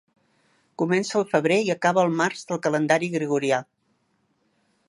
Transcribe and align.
Comença 0.81 1.19
el 1.19 1.27
febrer 1.33 1.59
i 1.67 1.69
acaba 1.75 2.05
el 2.07 2.11
març 2.23 2.49
del 2.53 2.63
calendari 2.67 3.11
gregorià. 3.17 3.61